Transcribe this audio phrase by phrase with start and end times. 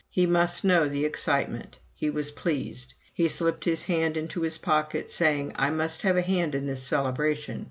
[0.09, 1.77] He must know the excitement.
[1.93, 2.95] He was pleased.
[3.13, 6.81] He slipped his hand into his pocket saying, "I must have a hand in this
[6.81, 7.59] celebration."